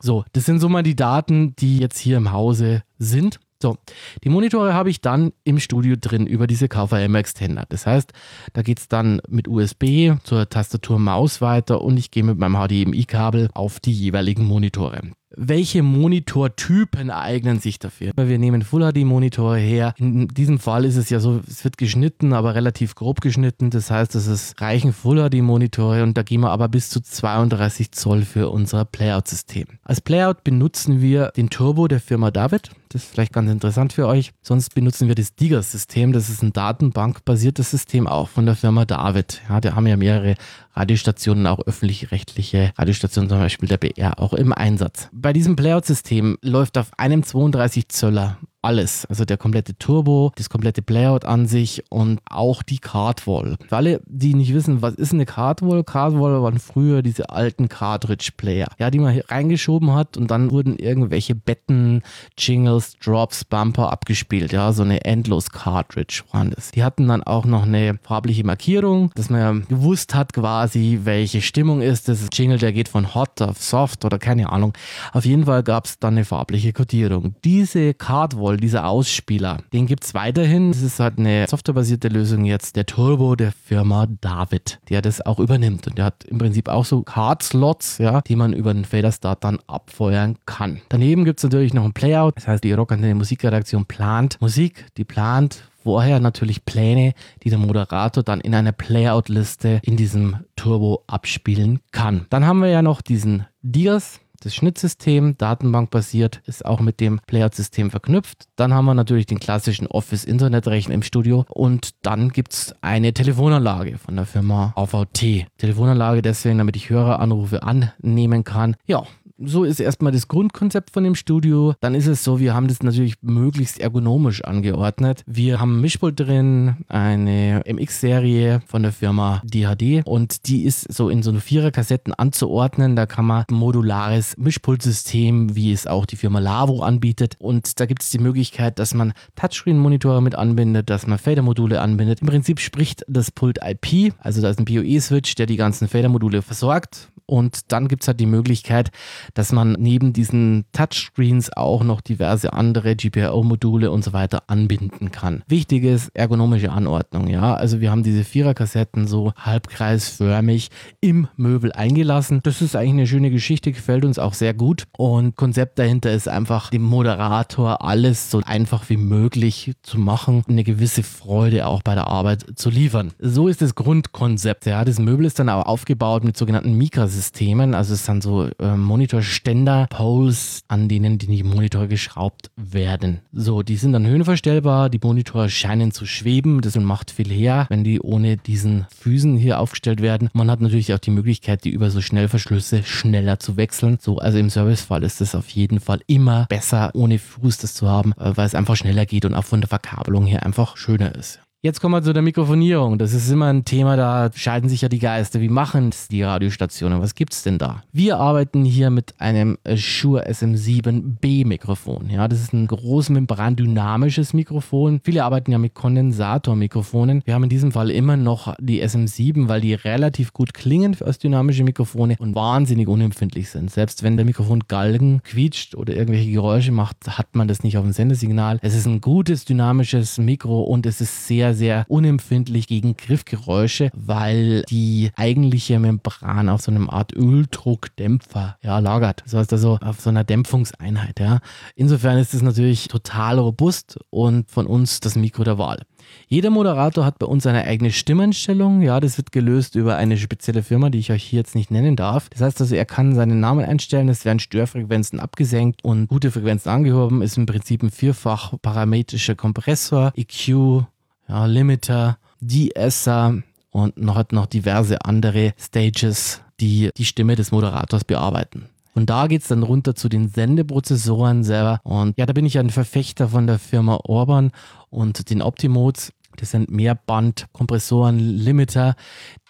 So, 0.00 0.24
das 0.32 0.44
sind 0.44 0.58
so 0.58 0.68
mal 0.68 0.82
die 0.82 0.96
Daten, 0.96 1.54
die 1.54 1.78
jetzt 1.78 1.98
hier 1.98 2.16
im 2.16 2.32
Hause 2.32 2.82
sind. 2.98 3.38
So, 3.62 3.76
die 4.22 4.28
Monitore 4.28 4.74
habe 4.74 4.90
ich 4.90 5.00
dann 5.00 5.32
im 5.44 5.58
Studio 5.58 5.96
drin 5.98 6.26
über 6.26 6.46
diese 6.46 6.68
KVM-Extender. 6.68 7.64
Das 7.68 7.86
heißt, 7.86 8.12
da 8.52 8.62
geht 8.62 8.78
es 8.78 8.88
dann 8.88 9.20
mit 9.28 9.48
USB 9.48 10.12
zur 10.24 10.48
Tastatur 10.48 10.98
Maus 10.98 11.40
weiter 11.40 11.80
und 11.80 11.96
ich 11.96 12.10
gehe 12.10 12.22
mit 12.22 12.38
meinem 12.38 12.56
HDMI-Kabel 12.56 13.48
auf 13.54 13.80
die 13.80 13.92
jeweiligen 13.92 14.44
Monitore 14.44 15.00
welche 15.36 15.82
Monitortypen 15.82 17.10
eignen 17.10 17.60
sich 17.60 17.78
dafür? 17.78 18.12
Wir 18.16 18.38
nehmen 18.38 18.62
Full 18.62 18.92
HD 18.92 19.04
Monitore 19.04 19.58
her. 19.58 19.94
In 19.98 20.28
diesem 20.28 20.58
Fall 20.58 20.84
ist 20.84 20.96
es 20.96 21.10
ja 21.10 21.20
so, 21.20 21.40
es 21.46 21.62
wird 21.64 21.78
geschnitten, 21.78 22.32
aber 22.32 22.54
relativ 22.54 22.94
grob 22.94 23.20
geschnitten. 23.20 23.70
Das 23.70 23.90
heißt, 23.90 24.14
es 24.14 24.54
reichen 24.58 24.92
Full 24.92 25.28
HD 25.28 25.42
Monitore 25.42 26.02
und 26.02 26.16
da 26.16 26.22
gehen 26.22 26.40
wir 26.40 26.50
aber 26.50 26.68
bis 26.68 26.88
zu 26.90 27.00
32 27.00 27.92
Zoll 27.92 28.22
für 28.22 28.48
unser 28.50 28.84
Playout-System. 28.84 29.66
Als 29.82 30.00
Playout 30.00 30.42
benutzen 30.42 31.00
wir 31.00 31.32
den 31.36 31.50
Turbo 31.50 31.86
der 31.86 32.00
Firma 32.00 32.30
David. 32.30 32.70
Das 32.96 33.04
ist 33.04 33.10
vielleicht 33.12 33.34
ganz 33.34 33.50
interessant 33.50 33.92
für 33.92 34.06
euch. 34.06 34.32
Sonst 34.40 34.74
benutzen 34.74 35.06
wir 35.06 35.14
das 35.14 35.34
Digas-System. 35.34 36.14
Das 36.14 36.30
ist 36.30 36.42
ein 36.42 36.54
datenbankbasiertes 36.54 37.70
System 37.70 38.06
auch 38.06 38.30
von 38.30 38.46
der 38.46 38.56
Firma 38.56 38.86
David. 38.86 39.42
Ja, 39.50 39.60
da 39.60 39.74
haben 39.74 39.86
ja 39.86 39.98
mehrere 39.98 40.34
Radiostationen, 40.72 41.46
auch 41.46 41.58
öffentlich-rechtliche 41.66 42.72
Radiostationen, 42.78 43.28
zum 43.28 43.38
Beispiel 43.38 43.68
der 43.68 43.76
BR, 43.76 44.18
auch 44.18 44.32
im 44.32 44.54
Einsatz. 44.54 45.10
Bei 45.12 45.34
diesem 45.34 45.56
Playout-System 45.56 46.38
läuft 46.40 46.78
auf 46.78 46.98
einem 46.98 47.22
32 47.22 47.90
Zöller 47.90 48.38
alles. 48.66 49.06
Also 49.06 49.24
der 49.24 49.36
komplette 49.36 49.78
Turbo, 49.78 50.32
das 50.34 50.50
komplette 50.50 50.82
Playout 50.82 51.24
an 51.24 51.46
sich 51.46 51.84
und 51.88 52.20
auch 52.28 52.64
die 52.64 52.78
Cardwall. 52.78 53.56
Für 53.68 53.76
alle, 53.76 54.00
die 54.06 54.34
nicht 54.34 54.52
wissen, 54.52 54.82
was 54.82 54.94
ist 54.94 55.12
eine 55.12 55.24
Cardwall? 55.24 55.84
Cardwall 55.84 56.42
waren 56.42 56.58
früher 56.58 57.02
diese 57.02 57.30
alten 57.30 57.68
Cartridge-Player, 57.68 58.66
ja, 58.78 58.90
die 58.90 58.98
man 58.98 59.16
reingeschoben 59.28 59.94
hat 59.94 60.16
und 60.16 60.32
dann 60.32 60.50
wurden 60.50 60.76
irgendwelche 60.76 61.36
Betten, 61.36 62.02
Jingles, 62.36 62.96
Drops, 62.98 63.44
Bumper 63.44 63.92
abgespielt. 63.92 64.52
Ja, 64.52 64.72
so 64.72 64.82
eine 64.82 65.04
Endlos-Cartridge 65.04 66.24
waren 66.32 66.50
das. 66.50 66.72
Die 66.72 66.82
hatten 66.82 67.06
dann 67.06 67.22
auch 67.22 67.44
noch 67.44 67.62
eine 67.62 67.98
farbliche 68.02 68.44
Markierung, 68.44 69.12
dass 69.14 69.30
man 69.30 69.40
ja 69.40 69.52
gewusst 69.68 70.14
hat 70.14 70.32
quasi, 70.32 71.00
welche 71.04 71.40
Stimmung 71.40 71.82
ist. 71.82 72.08
Das 72.08 72.26
Jingle, 72.32 72.58
der 72.58 72.72
geht 72.72 72.88
von 72.88 73.14
Hot 73.14 73.40
auf 73.40 73.62
Soft 73.62 74.04
oder 74.04 74.18
keine 74.18 74.50
Ahnung. 74.50 74.72
Auf 75.12 75.24
jeden 75.24 75.44
Fall 75.44 75.62
gab 75.62 75.84
es 75.84 76.00
dann 76.00 76.14
eine 76.14 76.24
farbliche 76.24 76.72
Kodierung. 76.72 77.36
Diese 77.44 77.94
Cardwall, 77.94 78.55
dieser 78.56 78.86
Ausspieler, 78.86 79.58
den 79.72 79.86
gibt 79.86 80.04
es 80.04 80.14
weiterhin. 80.14 80.72
Das 80.72 80.82
ist 80.82 81.00
halt 81.00 81.18
eine 81.18 81.46
softwarebasierte 81.48 82.08
Lösung 82.08 82.44
jetzt, 82.44 82.76
der 82.76 82.86
Turbo 82.86 83.36
der 83.36 83.52
Firma 83.52 84.06
David, 84.20 84.80
der 84.88 85.02
das 85.02 85.24
auch 85.24 85.38
übernimmt. 85.38 85.86
Und 85.86 85.98
der 85.98 86.06
hat 86.06 86.24
im 86.24 86.38
Prinzip 86.38 86.68
auch 86.68 86.84
so 86.84 87.02
Card-Slots, 87.02 87.98
ja, 87.98 88.20
die 88.20 88.36
man 88.36 88.52
über 88.52 88.72
den 88.72 88.84
Fader-Start 88.84 89.44
dann 89.44 89.58
abfeuern 89.66 90.36
kann. 90.46 90.80
Daneben 90.88 91.24
gibt 91.24 91.40
es 91.40 91.44
natürlich 91.44 91.74
noch 91.74 91.84
ein 91.84 91.92
Playout. 91.92 92.32
Das 92.36 92.48
heißt, 92.48 92.64
die 92.64 92.72
Rockantenne 92.72 93.14
Musikredaktion 93.14 93.86
plant 93.86 94.40
Musik, 94.40 94.86
die 94.96 95.04
plant 95.04 95.64
vorher 95.86 96.18
natürlich 96.18 96.64
Pläne, 96.64 97.12
die 97.44 97.50
der 97.50 97.60
Moderator 97.60 98.24
dann 98.24 98.40
in 98.40 98.56
einer 98.56 98.72
Playout-Liste 98.72 99.80
in 99.84 99.96
diesem 99.96 100.38
Turbo 100.56 101.04
abspielen 101.06 101.78
kann. 101.92 102.26
Dann 102.28 102.44
haben 102.44 102.58
wir 102.58 102.68
ja 102.68 102.82
noch 102.82 103.02
diesen 103.02 103.46
Dias, 103.62 104.18
das 104.40 104.54
Schnittsystem, 104.54 105.36
datenbankbasiert, 105.38 106.42
ist 106.46 106.64
auch 106.64 106.80
mit 106.80 107.00
dem 107.00 107.20
Playout-System 107.26 107.90
verknüpft. 107.90 108.48
Dann 108.56 108.74
haben 108.74 108.84
wir 108.84 108.94
natürlich 108.94 109.26
den 109.26 109.38
klassischen 109.38 109.86
Office-Internetrechner 109.86 110.94
im 110.94 111.02
Studio 111.02 111.44
und 111.48 111.90
dann 112.02 112.30
gibt 112.30 112.52
es 112.52 112.74
eine 112.80 113.12
Telefonanlage 113.12 113.98
von 113.98 114.16
der 114.16 114.26
Firma 114.26 114.72
AVT. 114.76 115.46
Telefonanlage 115.58 116.22
deswegen, 116.22 116.58
damit 116.58 116.76
ich 116.76 116.90
Höreranrufe 116.90 117.62
annehmen 117.62 118.44
kann. 118.44 118.76
Ja, 118.86 119.04
so 119.38 119.64
ist 119.64 119.80
erstmal 119.80 120.12
das 120.12 120.28
Grundkonzept 120.28 120.90
von 120.90 121.04
dem 121.04 121.14
Studio. 121.14 121.74
Dann 121.80 121.94
ist 121.94 122.06
es 122.06 122.24
so, 122.24 122.40
wir 122.40 122.54
haben 122.54 122.68
das 122.68 122.82
natürlich 122.82 123.16
möglichst 123.22 123.80
ergonomisch 123.80 124.42
angeordnet. 124.44 125.22
Wir 125.26 125.60
haben 125.60 125.76
ein 125.76 125.80
Mischpult 125.80 126.18
drin, 126.18 126.76
eine 126.88 127.62
MX-Serie 127.66 128.62
von 128.66 128.82
der 128.82 128.92
Firma 128.92 129.42
DHD 129.44 130.06
und 130.06 130.46
die 130.48 130.64
ist 130.64 130.92
so 130.92 131.08
in 131.08 131.22
so 131.22 131.30
eine 131.30 131.40
Vierer-Kassetten 131.40 132.14
anzuordnen. 132.14 132.96
Da 132.96 133.06
kann 133.06 133.26
man 133.26 133.44
ein 133.50 133.54
modulares 133.54 134.36
Mischpultsystem, 134.38 135.54
wie 135.54 135.72
es 135.72 135.86
auch 135.86 136.06
die 136.06 136.16
Firma 136.16 136.38
Lavo 136.38 136.82
anbietet. 136.82 137.36
Und 137.38 137.78
da 137.80 137.86
gibt 137.86 138.02
es 138.02 138.10
die 138.10 138.18
Möglichkeit, 138.18 138.78
dass 138.78 138.94
man 138.94 139.12
Touchscreen-Monitore 139.34 140.22
mit 140.22 140.34
anbindet, 140.34 140.88
dass 140.88 141.06
man 141.06 141.18
Fader-Module 141.18 141.80
anbindet. 141.80 142.20
Im 142.20 142.26
Prinzip 142.26 142.60
spricht 142.60 143.04
das 143.08 143.30
Pult 143.30 143.58
IP, 143.62 144.14
also 144.18 144.40
da 144.40 144.50
ist 144.50 144.58
ein 144.58 144.64
PoE-Switch, 144.64 145.34
der 145.34 145.46
die 145.46 145.56
ganzen 145.56 145.88
Fader-Module 145.88 146.42
versorgt 146.42 147.10
und 147.26 147.72
dann 147.72 147.88
gibt 147.88 148.02
es 148.02 148.08
halt 148.08 148.20
die 148.20 148.26
Möglichkeit, 148.26 148.90
dass 149.34 149.52
man 149.52 149.76
neben 149.78 150.12
diesen 150.12 150.64
Touchscreens 150.72 151.52
auch 151.56 151.82
noch 151.82 152.00
diverse 152.00 152.52
andere 152.52 152.96
GPIO-Module 152.96 153.90
und 153.90 154.04
so 154.04 154.12
weiter 154.12 154.44
anbinden 154.48 155.10
kann. 155.10 155.42
Wichtig 155.48 155.84
ist 155.84 156.10
ergonomische 156.14 156.70
Anordnung, 156.70 157.28
ja. 157.28 157.54
Also 157.54 157.80
wir 157.80 157.90
haben 157.90 158.02
diese 158.02 158.24
Viererkassetten 158.24 159.06
so 159.06 159.32
halbkreisförmig 159.36 160.70
im 161.00 161.28
Möbel 161.36 161.72
eingelassen. 161.72 162.40
Das 162.42 162.62
ist 162.62 162.76
eigentlich 162.76 162.92
eine 162.92 163.06
schöne 163.06 163.30
Geschichte, 163.30 163.72
gefällt 163.72 164.04
uns 164.04 164.18
auch 164.18 164.34
sehr 164.34 164.54
gut. 164.54 164.84
Und 164.96 165.36
Konzept 165.36 165.78
dahinter 165.78 166.12
ist 166.12 166.28
einfach, 166.28 166.70
dem 166.70 166.82
Moderator 166.82 167.82
alles 167.82 168.30
so 168.30 168.40
einfach 168.44 168.88
wie 168.88 168.96
möglich 168.96 169.72
zu 169.82 169.98
machen, 169.98 170.44
eine 170.48 170.64
gewisse 170.64 171.02
Freude 171.02 171.66
auch 171.66 171.82
bei 171.82 171.94
der 171.94 172.08
Arbeit 172.08 172.44
zu 172.56 172.70
liefern. 172.70 173.12
So 173.18 173.48
ist 173.48 173.62
das 173.62 173.74
Grundkonzept, 173.74 174.66
ja. 174.66 174.84
Das 174.84 174.98
Möbel 174.98 175.26
ist 175.26 175.38
dann 175.38 175.48
auch 175.48 175.66
aufgebaut 175.66 176.24
mit 176.24 176.36
sogenannten 176.36 176.74
Mikras 176.74 177.12
Systemen. 177.12 177.74
Also 177.74 177.94
es 177.94 178.04
sind 178.04 178.22
so 178.22 178.48
äh, 178.58 178.76
Monitorständer, 179.16 179.86
Poles, 179.88 180.62
an 180.68 180.88
denen 180.88 181.16
die 181.16 181.42
Monitore 181.42 181.88
geschraubt 181.88 182.50
werden. 182.56 183.20
So, 183.32 183.62
die 183.62 183.76
sind 183.76 183.94
dann 183.94 184.06
höhenverstellbar. 184.06 184.90
Die 184.90 185.00
Monitore 185.02 185.48
scheinen 185.48 185.90
zu 185.90 186.04
schweben. 186.04 186.60
Das 186.60 186.76
macht 186.76 187.10
viel 187.10 187.30
her, 187.30 187.64
wenn 187.70 187.82
die 187.82 187.98
ohne 188.00 188.36
diesen 188.36 188.86
Füßen 188.94 189.38
hier 189.38 189.58
aufgestellt 189.58 190.02
werden. 190.02 190.28
Man 190.34 190.50
hat 190.50 190.60
natürlich 190.60 190.92
auch 190.92 190.98
die 190.98 191.10
Möglichkeit, 191.10 191.64
die 191.64 191.70
über 191.70 191.88
so 191.88 192.02
Schnellverschlüsse 192.02 192.82
schneller 192.82 193.38
zu 193.38 193.56
wechseln. 193.56 193.96
So, 194.02 194.18
also 194.18 194.36
im 194.36 194.50
Servicefall 194.50 195.02
ist 195.02 195.22
es 195.22 195.34
auf 195.34 195.48
jeden 195.48 195.80
Fall 195.80 196.00
immer 196.06 196.44
besser, 196.50 196.90
ohne 196.92 197.18
Fuß 197.18 197.56
das 197.56 197.72
zu 197.72 197.88
haben, 197.88 198.12
äh, 198.18 198.36
weil 198.36 198.46
es 198.46 198.54
einfach 198.54 198.76
schneller 198.76 199.06
geht 199.06 199.24
und 199.24 199.34
auch 199.34 199.44
von 199.44 199.62
der 199.62 199.68
Verkabelung 199.68 200.26
her 200.26 200.44
einfach 200.44 200.76
schöner 200.76 201.14
ist. 201.14 201.40
Jetzt 201.66 201.80
kommen 201.80 201.96
wir 201.96 202.02
zu 202.04 202.12
der 202.12 202.22
Mikrofonierung. 202.22 202.96
Das 202.96 203.12
ist 203.12 203.28
immer 203.28 203.46
ein 203.46 203.64
Thema, 203.64 203.96
da 203.96 204.30
scheiden 204.32 204.68
sich 204.68 204.82
ja 204.82 204.88
die 204.88 205.00
Geister. 205.00 205.40
Wie 205.40 205.48
machen 205.48 205.90
die 206.12 206.22
Radiostationen? 206.22 207.00
Was 207.00 207.16
gibt 207.16 207.32
es 207.32 207.42
denn 207.42 207.58
da? 207.58 207.82
Wir 207.92 208.18
arbeiten 208.18 208.64
hier 208.64 208.90
mit 208.90 209.14
einem 209.18 209.58
Shure 209.74 210.28
SM7B 210.28 211.44
Mikrofon. 211.44 212.08
Ja, 212.08 212.28
das 212.28 212.40
ist 212.40 212.52
ein 212.52 212.68
großmembran 212.68 213.56
dynamisches 213.56 214.32
Mikrofon. 214.32 215.00
Viele 215.02 215.24
arbeiten 215.24 215.50
ja 215.50 215.58
mit 215.58 215.74
Kondensatormikrofonen. 215.74 217.22
Wir 217.24 217.34
haben 217.34 217.42
in 217.42 217.48
diesem 217.48 217.72
Fall 217.72 217.90
immer 217.90 218.16
noch 218.16 218.54
die 218.60 218.84
SM7, 218.84 219.48
weil 219.48 219.60
die 219.60 219.74
relativ 219.74 220.32
gut 220.32 220.54
klingen 220.54 220.96
als 221.00 221.18
dynamische 221.18 221.64
Mikrofone 221.64 222.14
und 222.20 222.36
wahnsinnig 222.36 222.86
unempfindlich 222.86 223.50
sind. 223.50 223.72
Selbst 223.72 224.04
wenn 224.04 224.16
der 224.16 224.24
Mikrofongalgen 224.24 225.20
quietscht 225.24 225.74
oder 225.74 225.96
irgendwelche 225.96 226.30
Geräusche 226.30 226.70
macht, 226.70 227.18
hat 227.18 227.34
man 227.34 227.48
das 227.48 227.64
nicht 227.64 227.76
auf 227.76 227.82
dem 227.82 227.92
Sendesignal. 227.92 228.60
Es 228.62 228.76
ist 228.76 228.86
ein 228.86 229.00
gutes 229.00 229.44
dynamisches 229.44 230.18
Mikro 230.18 230.62
und 230.62 230.86
es 230.86 231.00
ist 231.00 231.26
sehr 231.26 231.55
sehr 231.56 231.84
unempfindlich 231.88 232.66
gegen 232.68 232.96
Griffgeräusche, 232.96 233.90
weil 233.94 234.62
die 234.68 235.10
eigentliche 235.16 235.78
Membran 235.78 236.48
auf 236.48 236.62
so 236.62 236.70
einem 236.70 236.88
Art 236.90 237.14
Öldruckdämpfer 237.14 238.58
ja, 238.62 238.78
lagert. 238.78 239.22
Das 239.24 239.34
heißt 239.34 239.52
also 239.52 239.78
auf 239.80 240.00
so 240.00 240.10
einer 240.10 240.24
Dämpfungseinheit. 240.24 241.18
Ja. 241.20 241.40
Insofern 241.74 242.18
ist 242.18 242.34
es 242.34 242.42
natürlich 242.42 242.88
total 242.88 243.38
robust 243.38 243.98
und 244.10 244.50
von 244.50 244.66
uns 244.66 245.00
das 245.00 245.16
Mikro 245.16 245.44
der 245.44 245.58
Wahl. 245.58 245.82
Jeder 246.28 246.50
Moderator 246.50 247.04
hat 247.04 247.18
bei 247.18 247.26
uns 247.26 247.46
eine 247.46 247.64
eigene 247.64 247.92
Stimmenstellung. 247.92 248.82
Ja, 248.82 249.00
das 249.00 249.16
wird 249.16 249.32
gelöst 249.32 249.74
über 249.74 249.96
eine 249.96 250.16
spezielle 250.16 250.62
Firma, 250.62 250.90
die 250.90 250.98
ich 250.98 251.12
euch 251.12 251.22
hier 251.22 251.40
jetzt 251.40 251.54
nicht 251.54 251.70
nennen 251.70 251.96
darf. 251.96 252.28
Das 252.30 252.40
heißt 252.40 252.60
also, 252.60 252.74
er 252.74 252.84
kann 252.84 253.14
seinen 253.14 253.40
Namen 253.40 253.64
einstellen, 253.64 254.08
es 254.08 254.24
werden 254.24 254.38
Störfrequenzen 254.38 255.20
abgesenkt 255.20 255.84
und 255.84 256.08
gute 256.08 256.30
Frequenzen 256.30 256.70
angehoben. 256.70 257.22
Ist 257.22 257.36
im 257.36 257.46
Prinzip 257.46 257.82
ein 257.82 257.90
vierfach 257.90 258.54
parametrischer 258.60 259.34
Kompressor, 259.34 260.12
EQ, 260.16 260.86
ja, 261.28 261.46
Limiter, 261.46 262.18
De-Esser 262.40 263.42
und 263.70 263.96
noch 263.98 264.16
hat 264.16 264.32
noch 264.32 264.46
diverse 264.46 265.04
andere 265.04 265.54
Stages, 265.58 266.40
die 266.60 266.90
die 266.96 267.04
Stimme 267.04 267.36
des 267.36 267.52
Moderators 267.52 268.04
bearbeiten. 268.04 268.66
Und 268.94 269.10
da 269.10 269.26
geht 269.26 269.42
es 269.42 269.48
dann 269.48 269.62
runter 269.62 269.94
zu 269.94 270.08
den 270.08 270.28
Sendeprozessoren 270.28 271.44
selber. 271.44 271.80
Und 271.82 272.16
ja, 272.16 272.24
da 272.24 272.32
bin 272.32 272.46
ich 272.46 272.58
ein 272.58 272.70
Verfechter 272.70 273.28
von 273.28 273.46
der 273.46 273.58
Firma 273.58 274.00
Orban 274.04 274.52
und 274.88 275.28
den 275.28 275.42
Optimodes. 275.42 276.14
Das 276.36 276.52
sind 276.52 276.70
Mehrband-Kompressoren, 276.70 278.18
Limiter, 278.18 278.94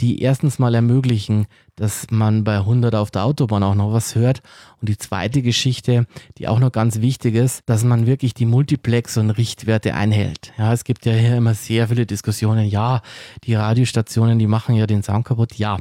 die 0.01 0.21
erstens 0.21 0.59
mal 0.59 0.75
ermöglichen, 0.75 1.47
dass 1.77 2.07
man 2.11 2.43
bei 2.43 2.57
100 2.57 2.95
auf 2.95 3.11
der 3.11 3.25
Autobahn 3.25 3.63
auch 3.63 3.75
noch 3.75 3.93
was 3.93 4.15
hört. 4.15 4.41
Und 4.81 4.89
die 4.89 4.97
zweite 4.97 5.43
Geschichte, 5.43 6.07
die 6.39 6.49
auch 6.49 6.59
noch 6.59 6.73
ganz 6.73 7.01
wichtig 7.01 7.35
ist, 7.35 7.63
dass 7.67 7.85
man 7.85 8.07
wirklich 8.07 8.35
die 8.35 8.47
Multiplex- 8.47 9.19
und 9.19 9.31
Richtwerte 9.31 9.95
einhält. 9.95 10.53
Ja, 10.59 10.73
es 10.73 10.85
gibt 10.85 11.05
ja 11.07 11.13
hier 11.13 11.37
immer 11.37 11.55
sehr 11.55 11.89
viele 11.89 12.07
Diskussionen. 12.07 12.67
Ja, 12.67 13.03
die 13.45 13.55
Radiostationen, 13.55 14.39
die 14.39 14.47
machen 14.47 14.75
ja 14.75 14.87
den 14.87 15.03
Sound 15.03 15.27
kaputt. 15.27 15.55
Ja, 15.55 15.79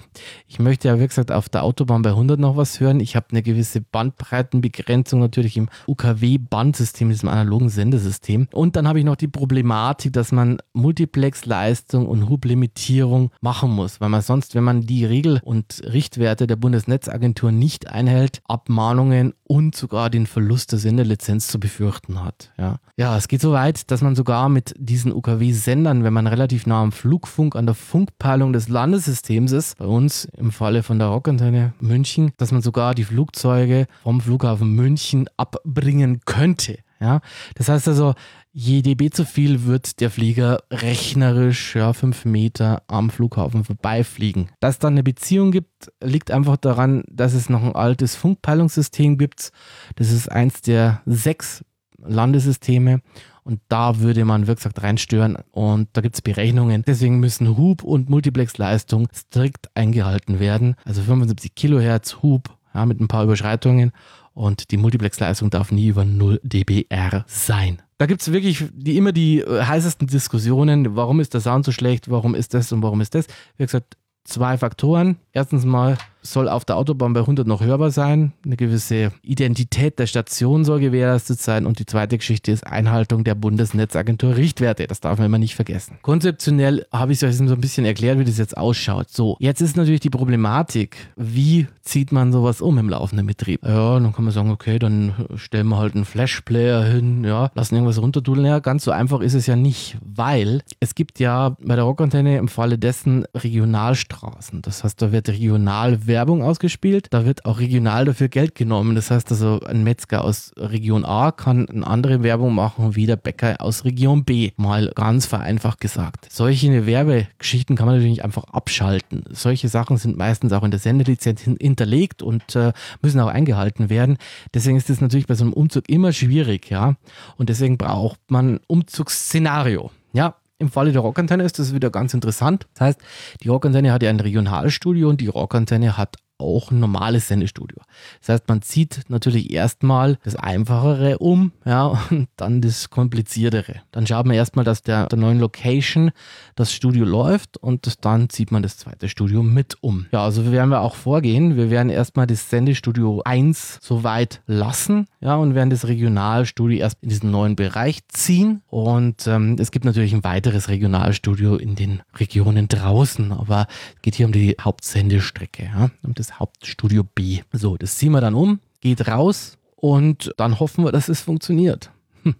ich 0.48 0.60
möchte 0.60 0.90
ja, 0.90 1.00
wie 1.00 1.08
gesagt, 1.08 1.32
auf 1.32 1.48
der 1.50 1.64
Autobahn 1.64 2.02
bei 2.02 2.10
100 2.10 2.40
noch 2.40 2.58
was 2.58 2.80
hören. 2.80 3.00
Ich 3.00 3.16
habe 3.16 3.28
eine 3.32 3.42
gewisse 3.42 3.80
Bandbreitenbegrenzung 3.80 5.22
natürlich 5.22 5.56
im 5.56 5.70
UKW-Bandsystem, 5.88 7.10
diesem 7.10 7.30
analogen 7.30 7.70
Sendesystem. 7.70 8.48
Und 8.52 8.76
dann 8.76 8.88
habe 8.88 9.00
ich 9.00 9.06
noch 9.06 9.16
die 9.16 9.30
Problematik, 9.30 10.12
dass 10.12 10.34
man 10.34 10.58
Multiplex-Leistung 10.74 12.06
und 12.06 12.28
Hublimitierung 12.28 13.32
machen 13.40 13.72
muss, 13.72 14.02
weil 14.02 14.10
man 14.10 14.22
sonst, 14.22 14.56
wenn 14.56 14.64
man 14.64 14.82
die 14.82 15.06
Regel 15.06 15.40
und 15.44 15.85
Richtwerte 15.86 16.48
der 16.48 16.56
Bundesnetzagentur 16.56 17.52
nicht 17.52 17.88
einhält, 17.88 18.42
Abmahnungen 18.48 19.34
und 19.44 19.76
sogar 19.76 20.10
den 20.10 20.28
Verlust 20.28 20.72
der 20.72 20.80
Sendelizenz 20.80 21.48
zu 21.48 21.60
befürchten 21.60 22.24
hat. 22.24 22.52
Ja, 22.58 22.78
ja 22.98 23.16
es 23.18 23.28
geht 23.28 23.42
so 23.42 23.52
weit, 23.52 23.92
dass 23.92 24.02
man 24.02 24.16
sogar 24.16 24.50
mit 24.50 24.74
diesen 24.78 25.14
UKW-Sendern, 25.14 26.04
wenn 26.04 26.14
man 26.14 26.28
relativ 26.28 26.66
nah 26.66 26.82
am 26.82 26.92
Flugfunk 26.92 27.56
an 27.56 27.66
der 27.66 27.76
Funkpeilung 27.76 28.54
des 28.54 28.70
Landessystems 28.70 29.52
ist, 29.52 29.78
bei 29.78 29.86
uns 29.86 30.26
im 30.38 30.52
Falle 30.52 30.84
von 30.84 31.00
der 31.00 31.10
Rockantenne 31.10 31.74
München, 31.80 32.32
dass 32.38 32.52
man 32.52 32.62
sogar 32.62 32.96
die 32.96 33.04
Flugzeuge 33.04 33.88
vom 34.04 34.22
Flughafen 34.22 34.74
München 34.74 35.30
abbringen 35.38 36.22
könnte. 36.26 36.80
Ja, 37.00 37.22
das 37.56 37.68
heißt 37.70 37.88
also, 37.90 38.14
je 38.52 38.82
dB 38.82 39.10
zu 39.12 39.26
viel 39.26 39.66
wird 39.66 40.00
der 40.00 40.10
Flieger 40.10 40.60
rechnerisch 40.72 41.76
ja, 41.76 41.92
fünf 41.92 42.24
Meter 42.24 42.84
am 42.88 43.10
Flughafen 43.10 43.66
vorbeifliegen. 43.66 44.50
Dass 44.62 44.76
es 44.76 44.80
dann 44.80 44.94
eine 44.94 45.04
Beziehung 45.04 45.52
gibt, 45.52 45.92
liegt 46.02 46.32
einfach 46.32 46.58
daran, 46.58 47.04
dass 47.10 47.34
es 47.34 47.50
noch 47.50 47.64
ein 47.64 47.76
altes 47.76 48.16
Funkpeilungssystem 48.16 49.18
gibt. 49.18 49.52
Das 49.96 50.12
ist 50.12 50.32
eins 50.32 50.62
der 50.62 51.02
sechs 51.06 51.66
Landesysteme. 51.98 53.02
Und 53.44 53.60
da 53.68 54.00
würde 54.00 54.26
man, 54.26 54.48
wie 54.48 54.56
gesagt, 54.56 54.82
reinstören 54.82 55.38
und 55.52 55.90
da 55.94 56.02
gibt 56.02 56.16
es 56.16 56.24
Berechnungen. 56.24 56.82
Deswegen 56.88 57.20
müssen 57.20 57.58
Hub 57.58 57.84
und 57.84 58.10
Multiplexleistung 58.10 59.08
strikt 59.14 59.70
eingehalten 59.76 60.40
werden. 60.40 60.76
Also 60.84 61.04
75 61.04 61.54
Kilohertz 61.54 62.24
Hub 62.24 62.58
ja, 62.74 62.88
mit 62.88 63.00
ein 63.00 63.08
paar 63.08 63.24
Überschreitungen 63.24 63.92
und 64.36 64.70
die 64.72 64.78
Multiplexleistung 64.78 65.50
darf 65.50 65.72
nie 65.72 65.88
über 65.88 66.06
0 66.06 66.40
dBr 66.44 67.26
sein. 67.28 67.82
Da 67.98 68.06
gibt 68.06 68.22
es 68.22 68.32
wirklich 68.32 68.66
die, 68.74 68.98
immer 68.98 69.14
die 69.14 69.40
äh, 69.40 69.64
heißesten 69.64 70.08
Diskussionen. 70.08 70.96
Warum 70.96 71.20
ist 71.20 71.34
der 71.34 71.42
Sound 71.42 71.66
so 71.66 71.72
schlecht? 71.72 72.12
Warum 72.12 72.36
ist 72.36 72.54
das 72.54 72.72
und 72.72 72.84
warum 72.84 73.02
ist 73.02 73.16
das? 73.16 73.26
Wie 73.58 73.66
gesagt, 73.66 73.98
zwei 74.26 74.58
Faktoren. 74.58 75.18
Erstens 75.32 75.64
mal 75.64 75.98
soll 76.26 76.50
auf 76.50 76.66
der 76.66 76.78
Autobahn 76.78 77.14
bei 77.14 77.22
100 77.22 77.48
noch 77.48 77.62
hörbar 77.62 77.92
sein. 77.92 78.34
Eine 78.46 78.58
gewisse 78.58 79.12
Identität 79.22 80.00
der 80.00 80.08
Station 80.08 80.66
soll 80.66 80.80
gewährleistet 80.80 81.40
sein. 81.40 81.66
Und 81.66 81.80
die 81.80 81.86
zweite 81.86 82.18
Geschichte 82.18 82.52
ist 82.52 82.66
Einhaltung 82.66 83.24
der 83.24 83.36
Bundesnetzagentur 83.36 84.36
Richtwerte. 84.36 84.88
Das 84.88 85.00
darf 85.00 85.18
man 85.18 85.28
immer 85.28 85.38
nicht 85.38 85.56
vergessen. 85.56 85.98
Konzeptionell 86.02 86.86
habe 86.92 87.14
ich 87.14 87.24
euch 87.24 87.38
so 87.38 87.44
ein 87.44 87.62
bisschen 87.62 87.86
erklärt, 87.86 88.20
wie 88.20 88.26
das 88.26 88.38
jetzt 88.38 88.58
ausschaut. 88.58 89.10
So, 89.10 89.38
jetzt 89.40 89.62
ist 89.62 89.78
natürlich 89.78 90.02
die 90.02 90.10
Problematik, 90.10 90.98
wie 91.16 91.68
zieht 91.82 92.12
man 92.12 92.32
sowas 92.32 92.62
um 92.62 92.78
im 92.78 92.90
laufenden 92.90 93.28
Betrieb? 93.28 93.64
Ja, 93.64 94.00
dann 94.00 94.14
kann 94.14 94.26
man 94.26 94.34
sagen, 94.34 94.50
okay, 94.50 94.80
dann 94.80 95.14
stellen 95.36 95.68
wir 95.68 95.78
halt 95.78 95.96
einen 95.96 96.06
Flashplayer 96.06 96.84
hin, 96.84 97.24
ja, 97.24 97.52
lassen 97.54 97.76
irgendwas 97.76 98.02
runterdudeln. 98.02 98.46
Ja, 98.46 98.60
ganz 98.60 98.84
so 98.84 98.92
einfach 98.92 99.22
ist 99.22 99.34
es 99.34 99.46
ja 99.46 99.56
nicht, 99.56 99.98
weil 100.02 100.64
es 100.80 100.96
gibt 100.96 101.20
ja 101.20 101.56
bei 101.62 101.76
der 101.76 101.84
Rockantenne 101.84 102.38
im 102.38 102.48
Falle 102.48 102.78
dessen 102.78 103.26
Regionalstraßen. 103.36 104.62
Das 104.62 104.84
heißt, 104.84 105.02
da 105.02 105.12
wird 105.12 105.30
regional 105.30 106.08
Werbung 106.16 106.44
ausgespielt. 106.44 107.08
Da 107.10 107.26
wird 107.26 107.44
auch 107.44 107.60
regional 107.60 108.06
dafür 108.06 108.30
Geld 108.30 108.56
genommen. 108.56 108.96
Das 108.96 109.12
heißt 109.12 109.30
also, 109.32 109.60
ein 109.60 109.84
Metzger 109.84 110.24
aus 110.24 110.54
Region 110.56 111.04
A 111.04 111.34
kann 111.34 111.68
eine 111.68 111.86
andere 111.86 112.24
Werbung 112.24 112.56
machen 112.56 112.96
wie 112.96 113.06
der 113.06 113.18
Bäcker 113.18 113.58
aus 113.60 113.84
Region 113.84 114.24
B. 114.24 114.52
Mal 114.56 114.94
ganz 114.96 115.26
vereinfacht 115.26 115.82
gesagt. 115.82 116.28
Solche 116.32 116.86
Werbegeschichten 116.86 117.76
kann 117.76 117.88
man 117.88 117.98
natürlich 117.98 118.24
einfach 118.24 118.46
abschalten. 118.46 119.26
Solche 119.30 119.68
Sachen 119.68 119.98
sind 119.98 120.16
meistens 120.16 120.54
auch 120.54 120.64
in 120.64 120.72
der 120.72 120.80
Sendelizenz 120.80 121.42
hinterlegt 121.42 122.22
und 122.22 122.56
äh, 122.56 122.72
müssen 123.02 123.20
auch 123.20 123.28
eingehalten 123.28 123.90
werden. 123.90 124.18
Deswegen 124.54 124.78
ist 124.78 124.90
es 124.90 125.02
natürlich 125.02 125.28
bei 125.28 125.36
so 125.36 125.44
einem 125.44 125.52
Umzug 125.52 125.90
immer 125.90 126.14
schwierig, 126.14 126.70
ja. 126.70 126.96
Und 127.36 127.50
deswegen 127.50 127.78
braucht 127.78 128.22
man 128.30 128.62
Umzugsszenario. 128.68 129.92
Ja, 130.14 130.36
im 130.58 130.70
Falle 130.70 130.92
der 130.92 131.02
Rockantenne 131.02 131.44
ist 131.44 131.60
das 131.60 131.74
wieder 131.74 131.90
ganz 131.90 132.14
interessant. 132.14 132.68
Das 132.74 132.82
heißt, 132.82 133.02
die 133.44 133.50
Rockantenne 133.50 133.92
hat 133.92 134.04
ja 134.04 134.10
ein 134.10 134.20
Regionalstudio 134.20 135.10
und 135.10 135.22
die 135.22 135.28
Rockantenne 135.28 135.98
hat 135.98 136.18
auch 136.38 136.72
ein 136.72 136.80
normales 136.80 137.28
Sendestudio. 137.28 137.78
Das 138.20 138.30
heißt, 138.30 138.48
man 138.48 138.62
zieht 138.62 139.02
natürlich 139.08 139.52
erstmal 139.52 140.18
das 140.24 140.36
Einfachere 140.36 141.18
um, 141.20 141.52
ja, 141.66 141.86
und 142.10 142.28
dann 142.36 142.62
das 142.62 142.90
Kompliziertere. 142.90 143.82
Dann 143.92 144.08
schaut 144.08 144.26
man 144.26 144.36
erstmal, 144.36 144.66
dass 144.66 144.82
der, 144.82 145.08
der 145.08 145.18
neuen 145.18 145.40
Location 145.40 146.12
das 146.56 146.74
Studio 146.74 147.06
läuft 147.06 147.58
und 147.58 148.06
dann 148.06 148.30
zieht 148.30 148.52
man 148.52 148.64
das 148.64 148.78
zweite 148.78 149.10
Studio 149.10 149.44
mit 149.44 149.78
um. 149.82 150.08
Ja, 150.12 150.24
also 150.24 150.52
werden 150.52 150.70
wir 150.70 150.82
auch 150.82 150.96
vorgehen. 150.96 151.56
Wir 151.56 151.70
werden 151.70 151.90
erstmal 151.90 152.28
das 152.28 152.50
Sendestudio 152.50 153.22
1 153.24 153.80
soweit 153.82 154.42
lassen, 154.46 155.08
ja, 155.22 155.36
und 155.36 155.56
werden 155.56 155.70
das 155.70 155.88
Regionalstudio 155.88 156.80
erst 156.80 157.02
in 157.02 157.10
diesen 157.10 157.32
neuen 157.32 157.56
Bereich 157.56 158.08
ziehen. 158.08 158.62
Und 158.68 159.28
ähm, 159.28 159.56
es 159.60 159.72
gibt 159.72 159.86
natürlich 159.86 160.14
ein 160.14 160.24
weiteres 160.24 160.70
Regionalstudio 160.70 161.56
in 161.56 161.76
den 161.76 162.02
Regionen 162.18 162.68
draußen, 162.68 163.32
aber 163.32 163.68
es 163.96 164.02
geht 164.02 164.16
hier 164.16 164.26
um 164.26 164.32
die 164.32 164.56
Hauptsendestrecke, 164.60 165.66
ja, 165.66 165.90
um 166.04 166.14
das 166.14 166.25
das 166.26 166.40
Hauptstudio 166.40 167.04
B. 167.04 167.42
So, 167.52 167.78
das 167.78 167.98
ziehen 167.98 168.12
wir 168.12 168.22
dann 168.22 168.36
um, 168.36 168.60
geht 168.82 169.08
raus 169.08 169.58
und 169.76 170.34
dann 170.38 170.60
hoffen 170.60 170.84
wir, 170.84 170.92
dass 170.92 171.10
es 171.10 171.22
funktioniert. 171.22 171.92
Hm. 172.24 172.36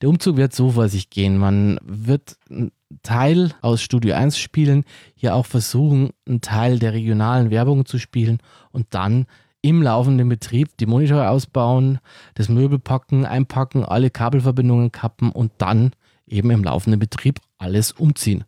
Der 0.00 0.08
Umzug 0.08 0.36
wird 0.36 0.54
so 0.54 0.72
vor 0.72 0.88
sich 0.88 1.10
gehen. 1.10 1.38
Man 1.38 1.78
wird 1.82 2.36
einen 2.50 2.72
Teil 3.02 3.54
aus 3.60 3.82
Studio 3.82 4.14
1 4.14 4.36
spielen, 4.36 4.84
hier 5.14 5.34
auch 5.34 5.46
versuchen, 5.46 6.10
einen 6.26 6.40
Teil 6.40 6.78
der 6.78 6.92
regionalen 6.92 7.50
Werbung 7.50 7.86
zu 7.86 7.98
spielen 7.98 8.38
und 8.72 8.86
dann 8.90 9.26
im 9.60 9.80
laufenden 9.80 10.28
Betrieb 10.28 10.76
die 10.78 10.86
Monitore 10.86 11.28
ausbauen, 11.28 12.00
das 12.34 12.48
Möbel 12.48 12.80
packen, 12.80 13.24
einpacken, 13.24 13.84
alle 13.84 14.10
Kabelverbindungen 14.10 14.90
kappen 14.90 15.30
und 15.30 15.52
dann 15.58 15.92
eben 16.26 16.50
im 16.50 16.64
laufenden 16.64 16.98
Betrieb 16.98 17.38
alles 17.58 17.92
umziehen. 17.92 18.44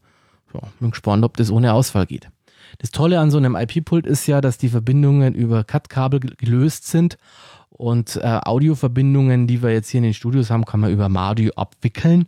So, 0.53 0.61
bin 0.81 0.91
gespannt, 0.91 1.25
ob 1.25 1.37
das 1.37 1.53
ohne 1.53 1.73
Ausfall 1.73 2.07
geht. 2.07 2.29
Das 2.79 2.91
Tolle 2.91 3.21
an 3.21 3.31
so 3.31 3.39
einem 3.39 3.57
IP-Pult 3.57 4.07
ist 4.07 4.27
ja, 4.27 4.41
dass 4.41 4.59
die 4.59 4.69
Verbindungen 4.69 5.35
über 5.35 5.65
CAT-Kabel 5.65 6.21
gelöst 6.21 6.87
sind 6.87 7.17
und 7.71 8.17
äh, 8.17 8.41
Audioverbindungen, 8.45 9.47
die 9.47 9.63
wir 9.63 9.73
jetzt 9.73 9.89
hier 9.89 9.99
in 9.99 10.05
den 10.05 10.15
Studios 10.15 10.51
haben, 10.51 10.65
kann 10.65 10.81
man 10.81 10.93
über 10.93 11.09
Mardio 11.09 11.53
abwickeln. 11.57 12.27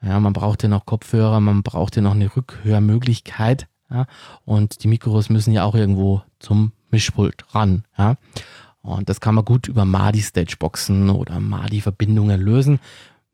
Ja, 0.00 0.20
man 0.20 0.32
braucht 0.32 0.62
ja 0.62 0.68
noch 0.68 0.86
Kopfhörer, 0.86 1.40
man 1.40 1.62
braucht 1.62 1.96
ja 1.96 2.02
noch 2.02 2.14
eine 2.14 2.34
Rückhörmöglichkeit. 2.34 3.66
Ja, 3.90 4.06
und 4.44 4.84
die 4.84 4.88
Mikros 4.88 5.30
müssen 5.30 5.52
ja 5.52 5.64
auch 5.64 5.74
irgendwo 5.74 6.22
zum 6.38 6.72
Mischpult 6.90 7.44
ran. 7.54 7.84
Ja. 7.96 8.16
Und 8.82 9.08
das 9.08 9.20
kann 9.20 9.34
man 9.34 9.44
gut 9.44 9.66
über 9.66 9.84
MADI-Stage-Boxen 9.84 11.10
oder 11.10 11.40
MADI-Verbindungen 11.40 12.40
lösen. 12.40 12.80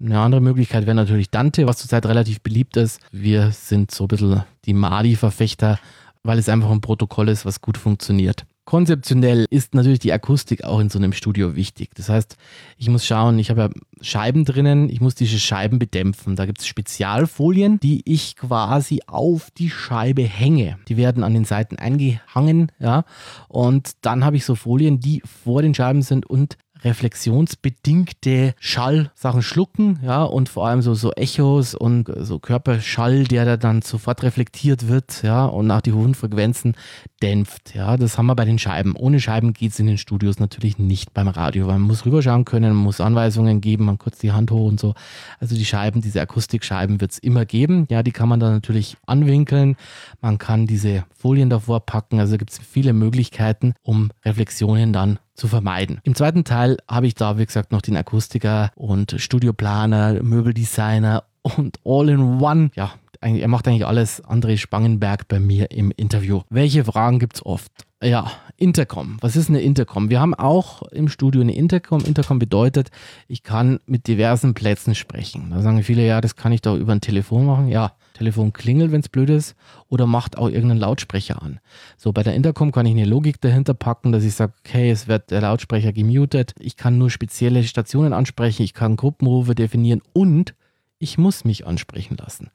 Eine 0.00 0.20
andere 0.20 0.40
Möglichkeit 0.40 0.86
wäre 0.86 0.94
natürlich 0.94 1.30
Dante, 1.30 1.66
was 1.66 1.78
zurzeit 1.78 2.06
relativ 2.06 2.40
beliebt 2.40 2.76
ist. 2.76 3.00
Wir 3.12 3.50
sind 3.52 3.90
so 3.90 4.04
ein 4.04 4.08
bisschen 4.08 4.44
die 4.64 4.74
MADI-Verfechter, 4.74 5.78
weil 6.24 6.38
es 6.38 6.48
einfach 6.48 6.70
ein 6.70 6.80
Protokoll 6.80 7.28
ist, 7.28 7.46
was 7.46 7.60
gut 7.60 7.78
funktioniert. 7.78 8.46
Konzeptionell 8.64 9.44
ist 9.50 9.74
natürlich 9.74 9.98
die 9.98 10.12
Akustik 10.12 10.64
auch 10.64 10.80
in 10.80 10.88
so 10.88 10.98
einem 10.98 11.12
Studio 11.12 11.54
wichtig. 11.54 11.90
Das 11.96 12.08
heißt, 12.08 12.38
ich 12.78 12.88
muss 12.88 13.04
schauen, 13.04 13.38
ich 13.38 13.50
habe 13.50 13.60
ja 13.60 13.70
Scheiben 14.00 14.46
drinnen, 14.46 14.88
ich 14.88 15.02
muss 15.02 15.14
diese 15.14 15.38
Scheiben 15.38 15.78
bedämpfen. 15.78 16.34
Da 16.34 16.46
gibt 16.46 16.60
es 16.60 16.66
Spezialfolien, 16.66 17.78
die 17.78 18.00
ich 18.06 18.36
quasi 18.36 19.02
auf 19.06 19.50
die 19.50 19.68
Scheibe 19.68 20.22
hänge. 20.22 20.78
Die 20.88 20.96
werden 20.96 21.24
an 21.24 21.34
den 21.34 21.44
Seiten 21.44 21.76
eingehangen, 21.76 22.72
ja. 22.78 23.04
Und 23.48 23.92
dann 24.00 24.24
habe 24.24 24.36
ich 24.36 24.46
so 24.46 24.54
Folien, 24.54 24.98
die 24.98 25.22
vor 25.44 25.60
den 25.60 25.74
Scheiben 25.74 26.00
sind 26.00 26.24
und 26.24 26.56
reflexionsbedingte 26.84 28.54
Schallsachen 28.60 29.42
schlucken, 29.42 30.00
ja, 30.02 30.22
und 30.22 30.48
vor 30.48 30.68
allem 30.68 30.82
so, 30.82 30.94
so 30.94 31.12
Echos 31.12 31.74
und 31.74 32.10
so 32.18 32.38
Körperschall, 32.38 33.24
der 33.24 33.44
da 33.44 33.56
dann 33.56 33.82
sofort 33.82 34.22
reflektiert 34.22 34.88
wird, 34.88 35.22
ja, 35.22 35.46
und 35.46 35.70
auch 35.70 35.80
die 35.80 35.92
hohen 35.92 36.14
Frequenzen 36.14 36.74
dämpft, 37.22 37.74
ja. 37.74 37.96
Das 37.96 38.18
haben 38.18 38.26
wir 38.26 38.34
bei 38.34 38.44
den 38.44 38.58
Scheiben. 38.58 38.94
Ohne 38.96 39.20
Scheiben 39.20 39.52
geht 39.52 39.72
es 39.72 39.80
in 39.80 39.86
den 39.86 39.98
Studios 39.98 40.38
natürlich 40.38 40.78
nicht 40.78 41.14
beim 41.14 41.28
Radio, 41.28 41.66
weil 41.66 41.78
man 41.78 41.88
muss 41.88 42.04
rüberschauen 42.04 42.44
können, 42.44 42.74
man 42.74 42.84
muss 42.84 43.00
Anweisungen 43.00 43.60
geben, 43.60 43.86
man 43.86 43.98
kurz 43.98 44.18
die 44.18 44.32
Hand 44.32 44.50
hoch 44.50 44.68
und 44.68 44.78
so. 44.78 44.94
Also 45.40 45.54
die 45.54 45.64
Scheiben, 45.64 46.00
diese 46.00 46.20
Akustikscheiben 46.20 47.00
wird 47.00 47.12
es 47.12 47.18
immer 47.18 47.44
geben, 47.46 47.86
ja, 47.90 48.02
die 48.02 48.12
kann 48.12 48.28
man 48.28 48.40
dann 48.40 48.52
natürlich 48.52 48.96
anwinkeln, 49.06 49.76
man 50.20 50.38
kann 50.38 50.66
diese 50.66 51.04
Folien 51.16 51.50
davor 51.50 51.80
packen, 51.80 52.20
also 52.20 52.36
gibt 52.36 52.50
es 52.50 52.58
viele 52.58 52.92
Möglichkeiten, 52.92 53.74
um 53.82 54.10
Reflexionen 54.24 54.92
dann 54.92 55.18
zu 55.34 55.48
vermeiden. 55.48 56.00
Im 56.04 56.14
zweiten 56.14 56.44
Teil 56.44 56.78
habe 56.88 57.06
ich 57.06 57.14
da, 57.14 57.38
wie 57.38 57.46
gesagt, 57.46 57.72
noch 57.72 57.82
den 57.82 57.96
Akustiker 57.96 58.70
und 58.76 59.16
Studioplaner, 59.18 60.22
Möbeldesigner 60.22 61.24
und 61.42 61.78
All-in-One. 61.84 62.70
Ja, 62.74 62.92
er 63.20 63.48
macht 63.48 63.66
eigentlich 63.66 63.86
alles. 63.86 64.22
André 64.24 64.58
Spangenberg 64.58 65.28
bei 65.28 65.40
mir 65.40 65.70
im 65.70 65.90
Interview. 65.96 66.42
Welche 66.50 66.84
Fragen 66.84 67.18
gibt 67.18 67.36
es 67.36 67.46
oft? 67.46 67.72
Ja, 68.02 68.30
Intercom. 68.56 69.16
Was 69.20 69.34
ist 69.34 69.48
eine 69.48 69.62
Intercom? 69.62 70.10
Wir 70.10 70.20
haben 70.20 70.34
auch 70.34 70.82
im 70.82 71.08
Studio 71.08 71.40
eine 71.40 71.54
Intercom. 71.54 72.04
Intercom 72.04 72.38
bedeutet, 72.38 72.90
ich 73.28 73.42
kann 73.42 73.80
mit 73.86 74.06
diversen 74.06 74.52
Plätzen 74.52 74.94
sprechen. 74.94 75.50
Da 75.50 75.62
sagen 75.62 75.82
viele, 75.82 76.06
ja, 76.06 76.20
das 76.20 76.36
kann 76.36 76.52
ich 76.52 76.60
doch 76.60 76.76
über 76.76 76.92
ein 76.92 77.00
Telefon 77.00 77.46
machen. 77.46 77.68
Ja, 77.68 77.92
Telefon 78.14 78.52
klingelt, 78.52 78.92
wenn 78.92 79.00
es 79.00 79.08
blöd 79.08 79.28
ist, 79.28 79.54
oder 79.88 80.06
macht 80.06 80.38
auch 80.38 80.48
irgendeinen 80.48 80.80
Lautsprecher 80.80 81.42
an. 81.42 81.60
So, 81.98 82.12
bei 82.12 82.22
der 82.22 82.34
Intercom 82.34 82.72
kann 82.72 82.86
ich 82.86 82.92
eine 82.92 83.04
Logik 83.04 83.40
dahinter 83.40 83.74
packen, 83.74 84.12
dass 84.12 84.24
ich 84.24 84.34
sage, 84.34 84.54
okay, 84.60 84.90
es 84.90 85.08
wird 85.08 85.30
der 85.30 85.42
Lautsprecher 85.42 85.92
gemutet, 85.92 86.54
ich 86.58 86.76
kann 86.76 86.96
nur 86.96 87.10
spezielle 87.10 87.62
Stationen 87.64 88.12
ansprechen, 88.12 88.62
ich 88.62 88.72
kann 88.72 88.96
Gruppenrufe 88.96 89.54
definieren 89.54 90.00
und 90.14 90.54
ich 90.98 91.18
muss 91.18 91.44
mich 91.44 91.66
ansprechen 91.66 92.16
lassen. 92.16 92.50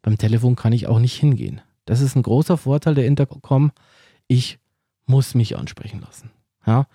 Beim 0.00 0.16
Telefon 0.16 0.56
kann 0.56 0.72
ich 0.72 0.86
auch 0.86 1.00
nicht 1.00 1.18
hingehen. 1.18 1.60
Das 1.84 2.00
ist 2.00 2.16
ein 2.16 2.22
großer 2.22 2.56
Vorteil 2.56 2.94
der 2.94 3.06
Intercom. 3.06 3.72
Ich 4.28 4.58
muss 5.06 5.34
mich 5.34 5.58
ansprechen 5.58 6.00
lassen. 6.00 6.30
Ja? 6.64 6.86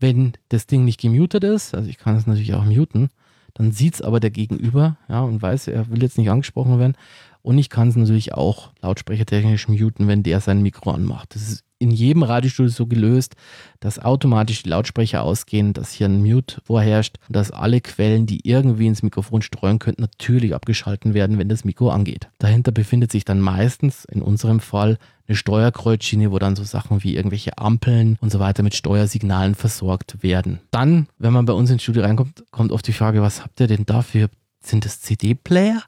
Wenn 0.00 0.32
das 0.48 0.66
Ding 0.66 0.84
nicht 0.84 1.00
gemutet 1.00 1.44
ist, 1.44 1.74
also 1.74 1.88
ich 1.88 1.98
kann 1.98 2.16
es 2.16 2.26
natürlich 2.26 2.54
auch 2.54 2.64
muten, 2.64 3.10
dann 3.54 3.70
sieht 3.70 3.94
es 3.94 4.02
aber 4.02 4.18
der 4.18 4.30
Gegenüber 4.30 4.96
ja, 5.08 5.22
und 5.22 5.40
weiß, 5.40 5.68
er 5.68 5.88
will 5.88 6.02
jetzt 6.02 6.18
nicht 6.18 6.28
angesprochen 6.30 6.80
werden 6.80 6.96
und 7.44 7.58
ich 7.58 7.68
kann 7.68 7.88
es 7.88 7.96
natürlich 7.96 8.32
auch 8.32 8.70
lautsprechertechnisch 8.80 9.68
muten, 9.68 10.08
wenn 10.08 10.22
der 10.22 10.40
sein 10.40 10.62
Mikro 10.62 10.92
anmacht. 10.92 11.34
Das 11.34 11.42
ist 11.42 11.62
in 11.78 11.90
jedem 11.90 12.22
Radiostudio 12.22 12.70
so 12.70 12.86
gelöst, 12.86 13.36
dass 13.80 13.98
automatisch 13.98 14.62
die 14.62 14.70
Lautsprecher 14.70 15.22
ausgehen, 15.22 15.74
dass 15.74 15.92
hier 15.92 16.08
ein 16.08 16.22
Mute 16.22 16.62
vorherrscht 16.64 17.18
und 17.28 17.36
dass 17.36 17.50
alle 17.50 17.82
Quellen, 17.82 18.24
die 18.24 18.48
irgendwie 18.48 18.86
ins 18.86 19.02
Mikrofon 19.02 19.42
streuen 19.42 19.78
könnten, 19.78 20.00
natürlich 20.00 20.54
abgeschalten 20.54 21.12
werden, 21.12 21.38
wenn 21.38 21.50
das 21.50 21.66
Mikro 21.66 21.90
angeht. 21.90 22.28
Dahinter 22.38 22.72
befindet 22.72 23.12
sich 23.12 23.26
dann 23.26 23.40
meistens, 23.40 24.06
in 24.06 24.22
unserem 24.22 24.60
Fall, 24.60 24.96
eine 25.28 25.36
Steuerkreuzschiene, 25.36 26.32
wo 26.32 26.38
dann 26.38 26.56
so 26.56 26.64
Sachen 26.64 27.04
wie 27.04 27.14
irgendwelche 27.14 27.58
Ampeln 27.58 28.16
und 28.22 28.32
so 28.32 28.38
weiter 28.38 28.62
mit 28.62 28.74
Steuersignalen 28.74 29.54
versorgt 29.54 30.22
werden. 30.22 30.60
Dann, 30.70 31.08
wenn 31.18 31.34
man 31.34 31.44
bei 31.44 31.52
uns 31.52 31.70
ins 31.70 31.82
Studio 31.82 32.04
reinkommt, 32.04 32.42
kommt 32.52 32.72
oft 32.72 32.86
die 32.86 32.94
Frage, 32.94 33.20
was 33.20 33.42
habt 33.42 33.60
ihr 33.60 33.66
denn 33.66 33.84
dafür? 33.84 34.30
Sind 34.60 34.86
das 34.86 35.02
CD-Player? 35.02 35.82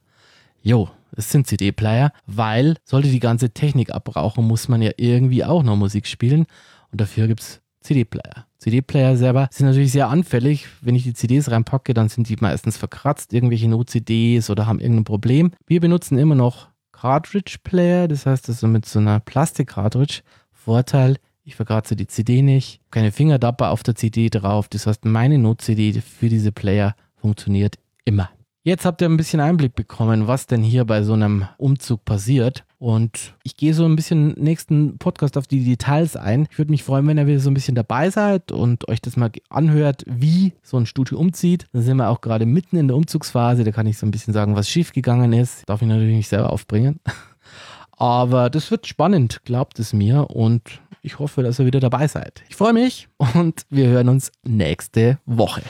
Jo, 0.62 0.90
es 1.12 1.30
sind 1.30 1.46
CD-Player, 1.46 2.12
weil 2.26 2.76
sollte 2.84 3.08
die 3.08 3.20
ganze 3.20 3.50
Technik 3.50 3.90
abbrauchen, 3.90 4.46
muss 4.46 4.68
man 4.68 4.82
ja 4.82 4.90
irgendwie 4.96 5.44
auch 5.44 5.62
noch 5.62 5.76
Musik 5.76 6.06
spielen 6.06 6.46
und 6.90 7.00
dafür 7.00 7.26
gibt 7.26 7.40
es 7.40 7.60
CD-Player. 7.80 8.46
CD-Player 8.58 9.16
selber 9.16 9.48
sind 9.52 9.66
natürlich 9.66 9.92
sehr 9.92 10.08
anfällig. 10.08 10.66
Wenn 10.80 10.94
ich 10.94 11.04
die 11.04 11.14
CDs 11.14 11.50
reinpacke, 11.50 11.94
dann 11.94 12.08
sind 12.08 12.28
die 12.28 12.36
meistens 12.40 12.76
verkratzt, 12.76 13.32
irgendwelche 13.32 13.68
No-CDs 13.68 14.50
oder 14.50 14.66
haben 14.66 14.80
irgendein 14.80 15.04
Problem. 15.04 15.52
Wir 15.66 15.80
benutzen 15.80 16.18
immer 16.18 16.34
noch 16.34 16.68
Cartridge-Player, 16.92 18.08
das 18.08 18.26
heißt 18.26 18.48
also 18.48 18.66
mit 18.66 18.86
so 18.86 18.98
einer 18.98 19.20
Plastik-Cartridge. 19.20 20.22
Vorteil, 20.50 21.16
ich 21.44 21.54
verkratze 21.54 21.94
die 21.94 22.08
CD 22.08 22.42
nicht, 22.42 22.80
keine 22.90 23.12
Fingerdapper 23.12 23.70
auf 23.70 23.82
der 23.82 23.94
CD 23.94 24.30
drauf. 24.30 24.68
Das 24.68 24.86
heißt, 24.86 25.04
meine 25.04 25.38
Not-CD 25.38 26.00
für 26.00 26.28
diese 26.28 26.50
Player 26.50 26.96
funktioniert 27.14 27.76
immer. 28.04 28.30
Jetzt 28.66 28.85
habt 28.85 29.00
ihr 29.00 29.08
ein 29.08 29.16
bisschen 29.16 29.38
Einblick 29.38 29.76
bekommen, 29.76 30.26
was 30.26 30.49
denn 30.49 30.64
hier 30.64 30.85
bei 30.85 31.04
so 31.04 31.12
einem 31.12 31.46
Umzug 31.56 32.04
passiert. 32.04 32.64
Und 32.80 33.37
ich 33.44 33.56
gehe 33.56 33.73
so 33.73 33.85
ein 33.85 33.94
bisschen 33.94 34.32
nächsten 34.32 34.99
Podcast 34.99 35.38
auf 35.38 35.46
die 35.46 35.62
Details 35.62 36.16
ein. 36.16 36.49
Ich 36.50 36.58
würde 36.58 36.73
mich 36.73 36.82
freuen, 36.82 37.06
wenn 37.06 37.16
ihr 37.16 37.28
wieder 37.28 37.38
so 37.38 37.49
ein 37.49 37.54
bisschen 37.54 37.76
dabei 37.76 38.11
seid 38.11 38.50
und 38.50 38.88
euch 38.88 39.00
das 39.00 39.16
mal 39.16 39.30
anhört, 39.50 40.02
wie 40.08 40.52
so 40.64 40.78
ein 40.78 40.87
Studio 40.87 41.16
umzieht. 41.16 41.66
Da 41.73 41.80
sind 41.80 41.99
wir 41.99 42.08
auch 42.08 42.20
gerade 42.20 42.44
mitten 42.44 42.76
in 42.76 42.88
der 42.88 42.96
Umzugsphase. 42.96 43.62
Da 43.62 43.70
kann 43.70 43.87
ich 43.87 43.99
so 43.99 44.04
ein 44.04 44.11
bisschen 44.11 44.35
sagen, 44.35 44.56
was 44.56 44.68
schiefgegangen 44.68 45.32
ist. 45.32 45.62
Darf 45.68 45.80
ich 45.80 45.87
natürlich 45.87 46.16
nicht 46.16 46.28
selber 46.28 46.52
aufbringen. 46.52 46.99
Aber 47.92 48.50
das 48.50 48.73
wird 48.73 48.88
spannend, 48.88 49.42
glaubt 49.44 49.78
es 49.78 49.92
mir. 49.92 50.28
Und 50.30 50.80
ich 51.02 51.20
hoffe, 51.20 51.44
dass 51.44 51.61
ihr 51.61 51.66
wieder 51.66 51.78
dabei 51.78 52.08
seid. 52.08 52.42
Ich 52.49 52.56
freue 52.56 52.73
mich 52.73 53.06
und 53.16 53.64
wir 53.70 53.87
hören 53.87 54.08
uns 54.08 54.32
nächste 54.42 55.20
Woche. 55.25 55.62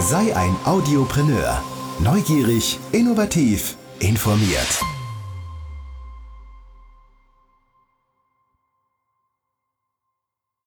Sei 0.00 0.34
ein 0.36 0.54
Audiopreneur. 0.64 1.60
Neugierig, 1.98 2.78
innovativ, 2.92 3.76
informiert. 3.98 4.80